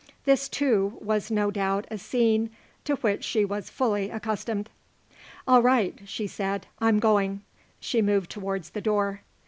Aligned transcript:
This, 0.25 0.49
too, 0.49 0.97
was 0.99 1.29
no 1.29 1.51
doubt 1.51 1.85
a 1.91 1.97
scene 1.99 2.49
to 2.85 2.95
which 2.95 3.23
she 3.23 3.45
was 3.45 3.69
fully 3.69 4.09
accustomed. 4.09 4.67
"All 5.47 5.61
right," 5.61 5.99
she 6.07 6.25
said, 6.25 6.65
"I'm 6.79 6.97
going." 6.97 7.43
She 7.79 8.01
moved 8.01 8.31
towards 8.31 8.71
the 8.71 8.81
door. 8.81 9.21